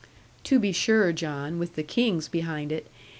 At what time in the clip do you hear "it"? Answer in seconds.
2.71-2.87